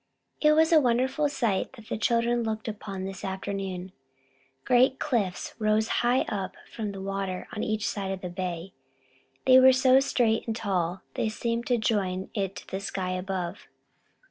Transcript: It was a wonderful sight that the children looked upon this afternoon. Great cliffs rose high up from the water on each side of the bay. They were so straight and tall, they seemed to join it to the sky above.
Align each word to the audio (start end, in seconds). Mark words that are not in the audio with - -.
It 0.41 0.53
was 0.53 0.73
a 0.73 0.79
wonderful 0.81 1.29
sight 1.29 1.73
that 1.73 1.89
the 1.89 1.95
children 1.95 2.41
looked 2.41 2.67
upon 2.67 3.03
this 3.03 3.23
afternoon. 3.23 3.91
Great 4.65 4.97
cliffs 4.97 5.53
rose 5.59 5.89
high 6.01 6.21
up 6.21 6.55
from 6.73 6.91
the 6.91 6.99
water 6.99 7.47
on 7.55 7.61
each 7.61 7.87
side 7.87 8.11
of 8.11 8.21
the 8.21 8.29
bay. 8.29 8.73
They 9.45 9.59
were 9.59 9.71
so 9.73 9.99
straight 9.99 10.47
and 10.47 10.55
tall, 10.55 11.03
they 11.13 11.29
seemed 11.29 11.67
to 11.67 11.77
join 11.77 12.31
it 12.33 12.55
to 12.55 12.67
the 12.67 12.79
sky 12.79 13.11
above. 13.11 13.67